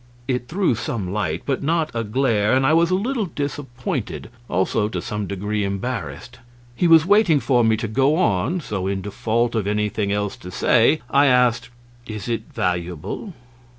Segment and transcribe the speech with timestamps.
[0.27, 4.89] It threw some light, but not a glare, and I was a little disappointed, also
[4.89, 6.39] to some degree embarrassed.
[6.75, 10.49] He was waiting for me to go on, so, in default of anything else to
[10.49, 11.69] say, I asked,
[12.07, 13.33] "Is it valuable?"